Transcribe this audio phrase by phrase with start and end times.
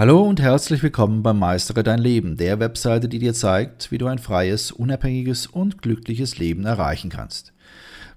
[0.00, 4.06] Hallo und herzlich willkommen beim Meistere dein Leben, der Webseite, die dir zeigt, wie du
[4.06, 7.52] ein freies, unabhängiges und glückliches Leben erreichen kannst.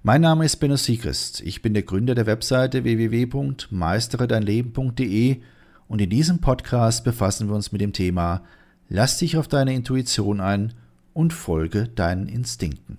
[0.02, 1.42] Mein Name ist Benno Siegrist.
[1.42, 5.42] Ich bin der Gründer der Webseite www.meisteredeinleben.de
[5.90, 8.44] und in diesem Podcast befassen wir uns mit dem Thema
[8.88, 10.74] Lass dich auf deine Intuition ein
[11.12, 12.98] und folge deinen Instinkten.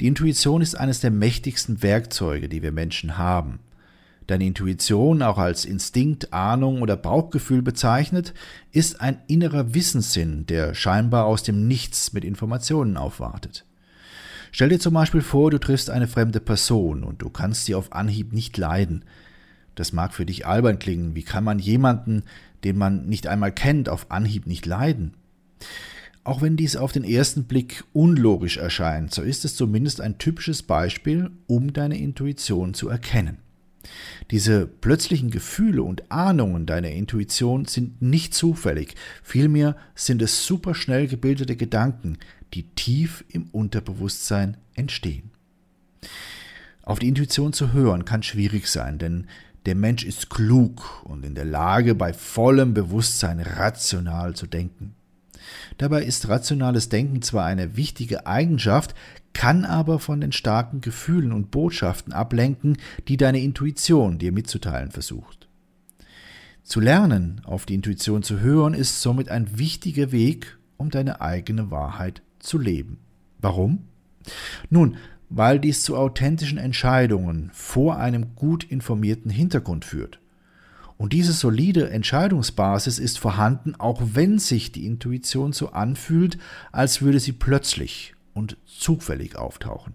[0.00, 3.60] Die Intuition ist eines der mächtigsten Werkzeuge, die wir Menschen haben.
[4.28, 8.34] Deine Intuition, auch als Instinkt, Ahnung oder Bauchgefühl bezeichnet,
[8.72, 13.64] ist ein innerer Wissenssinn, der scheinbar aus dem Nichts mit Informationen aufwartet.
[14.52, 17.94] Stell dir zum Beispiel vor, du triffst eine fremde Person und du kannst sie auf
[17.94, 19.06] Anhieb nicht leiden.
[19.74, 21.14] Das mag für dich albern klingen.
[21.14, 22.24] Wie kann man jemanden,
[22.64, 25.14] den man nicht einmal kennt, auf Anhieb nicht leiden?
[26.22, 30.62] Auch wenn dies auf den ersten Blick unlogisch erscheint, so ist es zumindest ein typisches
[30.62, 33.38] Beispiel, um deine Intuition zu erkennen.
[34.30, 41.56] Diese plötzlichen Gefühle und Ahnungen deiner Intuition sind nicht zufällig, vielmehr sind es superschnell gebildete
[41.56, 42.18] Gedanken,
[42.54, 45.30] die tief im Unterbewusstsein entstehen.
[46.82, 49.26] Auf die Intuition zu hören kann schwierig sein, denn
[49.66, 54.94] der Mensch ist klug und in der Lage, bei vollem Bewusstsein rational zu denken.
[55.76, 58.94] Dabei ist rationales Denken zwar eine wichtige Eigenschaft,
[59.38, 65.46] kann aber von den starken Gefühlen und Botschaften ablenken, die deine Intuition dir mitzuteilen versucht.
[66.64, 71.70] Zu lernen, auf die Intuition zu hören, ist somit ein wichtiger Weg, um deine eigene
[71.70, 72.98] Wahrheit zu leben.
[73.38, 73.84] Warum?
[74.70, 74.96] Nun,
[75.28, 80.18] weil dies zu authentischen Entscheidungen vor einem gut informierten Hintergrund führt.
[80.96, 86.38] Und diese solide Entscheidungsbasis ist vorhanden, auch wenn sich die Intuition so anfühlt,
[86.72, 89.94] als würde sie plötzlich und zufällig auftauchen.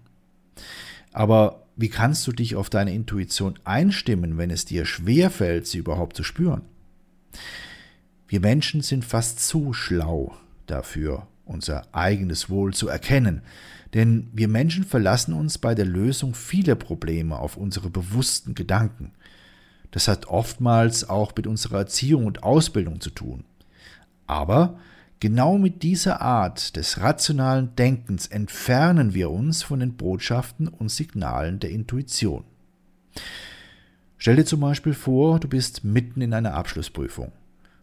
[1.12, 6.16] Aber wie kannst du dich auf deine Intuition einstimmen, wenn es dir schwerfällt, sie überhaupt
[6.16, 6.62] zu spüren?
[8.28, 13.42] Wir Menschen sind fast zu schlau dafür, unser eigenes Wohl zu erkennen,
[13.92, 19.12] denn wir Menschen verlassen uns bei der Lösung vieler Probleme auf unsere bewussten Gedanken.
[19.90, 23.44] Das hat oftmals auch mit unserer Erziehung und Ausbildung zu tun.
[24.26, 24.78] Aber
[25.24, 31.60] genau mit dieser Art des rationalen Denkens entfernen wir uns von den Botschaften und Signalen
[31.60, 32.44] der Intuition.
[34.18, 37.32] Stell dir zum Beispiel vor, du bist mitten in einer Abschlussprüfung.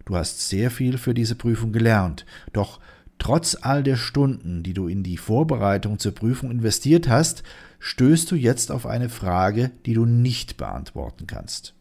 [0.06, 2.80] Du hast sehr viel für diese Prüfung gelernt, doch
[3.18, 7.42] trotz all der Stunden, die du in die Vorbereitung zur Prüfung investiert hast,
[7.80, 11.74] stößt du jetzt auf eine Frage, die du nicht beantworten kannst.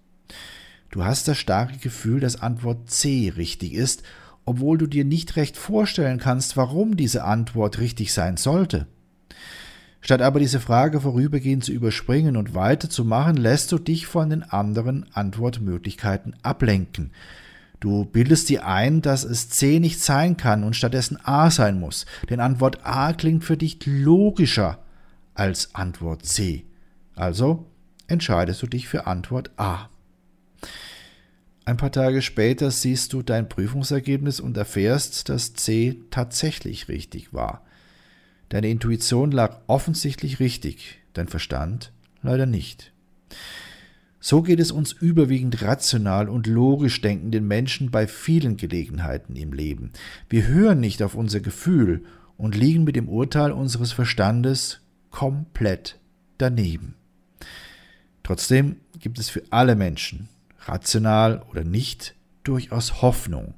[0.90, 4.04] Du hast das starke Gefühl, dass Antwort C richtig ist,
[4.50, 8.88] obwohl du dir nicht recht vorstellen kannst, warum diese Antwort richtig sein sollte.
[10.00, 15.06] Statt aber diese Frage vorübergehend zu überspringen und weiterzumachen, lässt du dich von den anderen
[15.12, 17.12] Antwortmöglichkeiten ablenken.
[17.78, 22.06] Du bildest dir ein, dass es C nicht sein kann und stattdessen A sein muss,
[22.28, 24.80] denn Antwort A klingt für dich logischer
[25.34, 26.64] als Antwort C.
[27.14, 27.66] Also
[28.08, 29.90] entscheidest du dich für Antwort A.
[31.70, 37.64] Ein paar Tage später siehst du dein Prüfungsergebnis und erfährst, dass C tatsächlich richtig war.
[38.48, 41.92] Deine Intuition lag offensichtlich richtig, dein Verstand
[42.22, 42.92] leider nicht.
[44.18, 49.92] So geht es uns überwiegend rational und logisch denkenden Menschen bei vielen Gelegenheiten im Leben.
[50.28, 52.02] Wir hören nicht auf unser Gefühl
[52.36, 54.80] und liegen mit dem Urteil unseres Verstandes
[55.12, 56.00] komplett
[56.36, 56.96] daneben.
[58.24, 60.28] Trotzdem gibt es für alle Menschen
[60.60, 63.54] rational oder nicht, durchaus Hoffnung.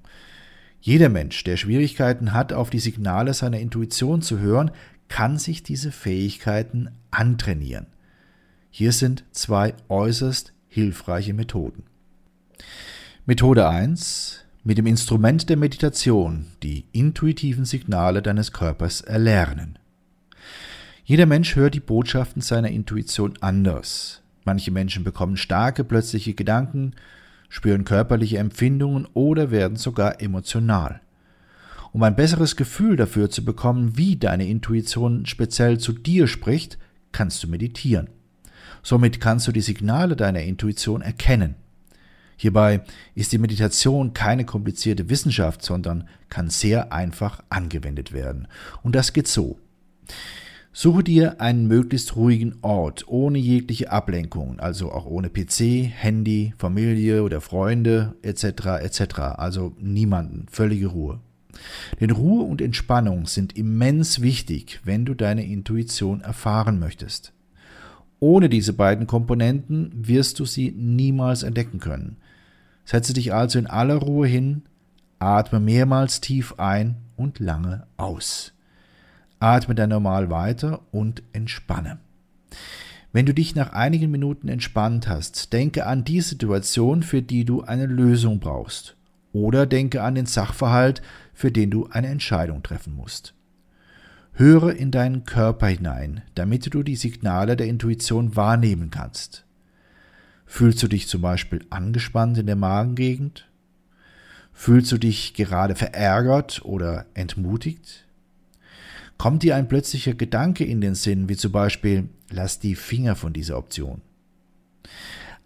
[0.81, 4.73] Jeder Mensch, der Schwierigkeiten hat, auf die Signale seiner Intuition zu hören,
[5.09, 7.87] kann sich diese Fähigkeiten antrainieren.
[8.71, 11.85] Hier sind zwei äußerst hilfreiche Methoden.
[13.27, 14.45] Methode 1.
[14.65, 19.79] Mit dem Instrument der Meditation die intuitiven Signale deines Körpers erlernen.
[21.05, 24.22] Jeder Mensch hört die Botschaften seiner Intuition anders.
[24.45, 26.95] Manche Menschen bekommen starke plötzliche Gedanken,
[27.49, 31.01] spüren körperliche Empfindungen oder werden sogar emotional.
[31.93, 36.79] Um ein besseres Gefühl dafür zu bekommen, wie deine Intuition speziell zu dir spricht,
[37.13, 38.09] kannst du meditieren.
[38.83, 41.55] Somit kannst du die Signale deiner Intuition erkennen.
[42.37, 42.81] Hierbei
[43.15, 48.49] ist die Meditation keine komplizierte Wissenschaft, sondern kann sehr einfach angewendet werden.
[48.83, 49.59] Und das geht so.
[50.75, 57.23] Suche dir einen möglichst ruhigen Ort, ohne jegliche Ablenkung, also auch ohne PC, Handy, Familie
[57.25, 58.81] oder Freunde etc.
[58.81, 59.19] etc.
[59.37, 61.21] Also niemanden, völlige Ruhe.
[62.01, 67.35] Denn Ruhe und Entspannung sind immens wichtig, wenn du deine Intuition erfahren möchtest.
[68.19, 72.17] Ohne diese beiden Komponenten wirst du sie niemals entdecken können.
[72.87, 74.63] Setze dich also in aller Ruhe hin,
[75.19, 78.52] atme mehrmals tief ein und lange aus.
[79.43, 81.99] Atme dann normal weiter und entspanne.
[83.13, 87.63] Wenn du dich nach einigen Minuten entspannt hast, denke an die Situation, für die du
[87.63, 88.97] eine Lösung brauchst.
[89.33, 91.03] Oder denke an den Sachverhalt,
[91.35, 93.35] für den du eine Entscheidung treffen musst.
[94.35, 99.45] Höre in deinen Körper hinein, damit du die Signale der Intuition wahrnehmen kannst.
[100.47, 103.49] Fühlst du dich zum Beispiel angespannt in der Magengegend?
[104.53, 108.07] Fühlst du dich gerade verärgert oder entmutigt?
[109.19, 113.33] Kommt dir ein plötzlicher Gedanke in den Sinn, wie zum Beispiel, lass die Finger von
[113.33, 114.01] dieser Option?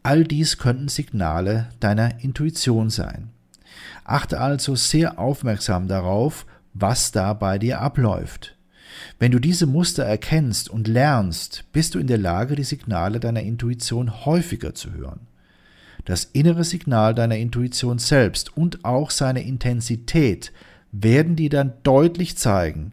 [0.02, 3.30] All dies könnten Signale deiner Intuition sein.
[4.04, 8.56] Achte also sehr aufmerksam darauf, was da bei dir abläuft.
[9.18, 13.42] Wenn du diese Muster erkennst und lernst, bist du in der Lage, die Signale deiner
[13.42, 15.26] Intuition häufiger zu hören.
[16.04, 20.52] Das innere Signal deiner Intuition selbst und auch seine Intensität
[20.92, 22.92] werden dir dann deutlich zeigen,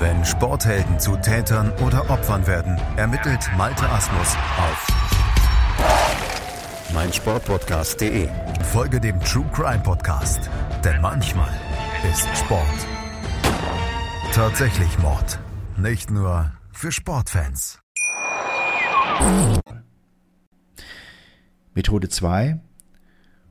[0.00, 4.86] Wenn Sporthelden zu Tätern oder Opfern werden, ermittelt Malte Asmus auf
[6.94, 8.28] meinsportpodcast.de.
[8.72, 10.48] Folge dem True Crime Podcast,
[10.84, 11.52] denn manchmal
[12.10, 12.86] ist Sport
[14.38, 15.40] tatsächlich Mord.
[15.76, 17.80] Nicht nur für Sportfans.
[21.74, 22.60] Methode 2.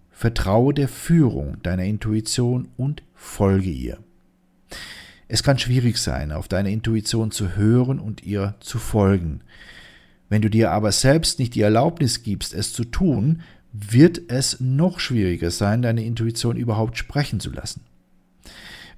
[0.09, 3.97] Vertraue der Führung deiner Intuition und folge ihr.
[5.27, 9.41] Es kann schwierig sein, auf deine Intuition zu hören und ihr zu folgen.
[10.29, 13.41] Wenn du dir aber selbst nicht die Erlaubnis gibst, es zu tun,
[13.73, 17.81] wird es noch schwieriger sein, deine Intuition überhaupt sprechen zu lassen.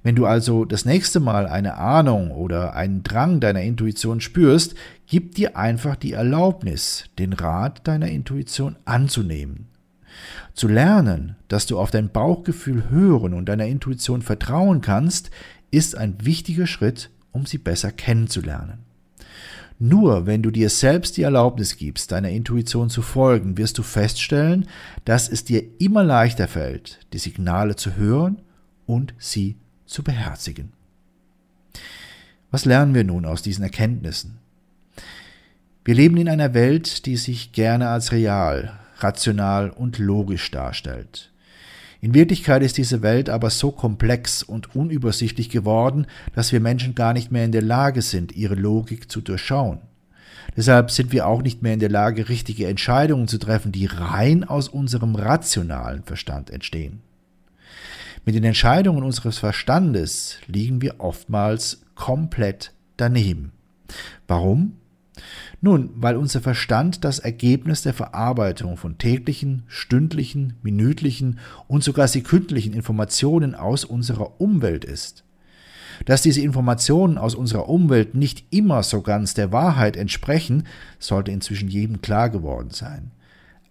[0.02, 4.74] Wenn du also das nächste Mal eine Ahnung oder einen Drang deiner Intuition spürst,
[5.06, 9.66] gib dir einfach die Erlaubnis, den Rat deiner Intuition anzunehmen.
[10.54, 15.30] Zu lernen, dass du auf dein Bauchgefühl hören und deiner Intuition vertrauen kannst,
[15.70, 18.80] ist ein wichtiger Schritt, um sie besser kennenzulernen.
[19.78, 24.68] Nur wenn du dir selbst die Erlaubnis gibst, deiner Intuition zu folgen, wirst du feststellen,
[25.06, 28.42] dass es dir immer leichter fällt, die Signale zu hören
[28.84, 29.56] und sie
[29.86, 30.72] zu beherzigen.
[32.50, 34.38] Was lernen wir nun aus diesen Erkenntnissen?
[35.82, 41.29] Wir leben in einer Welt, die sich gerne als real, rational und logisch darstellt.
[42.00, 47.12] In Wirklichkeit ist diese Welt aber so komplex und unübersichtlich geworden, dass wir Menschen gar
[47.12, 49.80] nicht mehr in der Lage sind, ihre Logik zu durchschauen.
[50.56, 54.44] Deshalb sind wir auch nicht mehr in der Lage, richtige Entscheidungen zu treffen, die rein
[54.44, 57.02] aus unserem rationalen Verstand entstehen.
[58.24, 63.52] Mit den Entscheidungen unseres Verstandes liegen wir oftmals komplett daneben.
[64.26, 64.76] Warum?
[65.60, 71.38] Nun, weil unser Verstand das Ergebnis der Verarbeitung von täglichen, stündlichen, minütlichen
[71.68, 75.24] und sogar sekündlichen Informationen aus unserer Umwelt ist.
[76.06, 80.64] Dass diese Informationen aus unserer Umwelt nicht immer so ganz der Wahrheit entsprechen,
[80.98, 83.10] sollte inzwischen jedem klar geworden sein.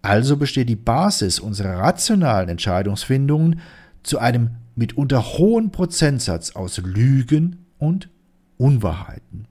[0.01, 3.59] Also besteht die Basis unserer rationalen Entscheidungsfindungen
[4.03, 8.09] zu einem mitunter hohen Prozentsatz aus Lügen und
[8.57, 9.45] Unwahrheiten.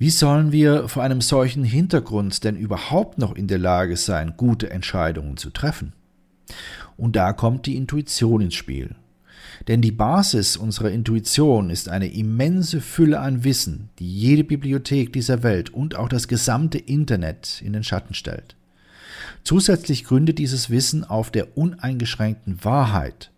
[0.00, 4.70] Wie sollen wir vor einem solchen Hintergrund denn überhaupt noch in der Lage sein, gute
[4.70, 5.92] Entscheidungen zu treffen?
[6.96, 8.94] Und da kommt die Intuition ins Spiel.
[9.68, 15.42] Denn die Basis unserer Intuition ist eine immense Fülle an Wissen, die jede Bibliothek dieser
[15.42, 18.56] Welt und auch das gesamte Internet in den Schatten stellt.
[19.44, 23.30] Zusätzlich gründet dieses Wissen auf der uneingeschränkten Wahrheit.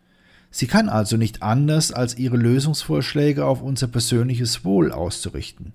[0.53, 5.73] Sie kann also nicht anders, als ihre Lösungsvorschläge auf unser persönliches Wohl auszurichten.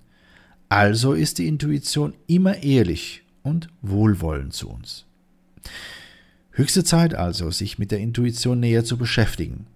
[0.68, 5.06] Also ist die Intuition immer ehrlich und wohlwollend zu uns.
[6.52, 9.66] Höchste Zeit also, sich mit der Intuition näher zu beschäftigen.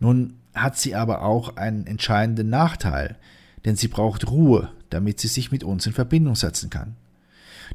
[0.00, 3.16] Nun hat sie aber auch einen entscheidenden Nachteil,
[3.64, 6.96] denn sie braucht Ruhe, damit sie sich mit uns in Verbindung setzen kann.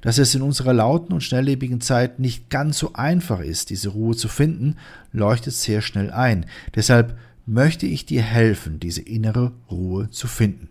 [0.02, 4.16] Dass es in unserer lauten und schnelllebigen Zeit nicht ganz so einfach ist, diese Ruhe
[4.16, 4.78] zu finden,
[5.12, 6.46] leuchtet sehr schnell ein.
[6.76, 10.70] Deshalb möchte ich dir helfen, diese innere Ruhe zu finden.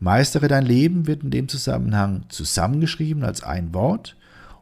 [0.00, 4.16] Meistere dein Leben wird in dem Zusammenhang zusammengeschrieben als ein Wort